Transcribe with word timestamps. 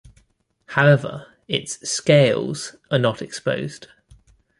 However, 0.69 1.27
its 1.47 1.87
"scales" 1.87 2.75
are 2.89 2.97
not 2.97 3.21
exposed. 3.21 3.85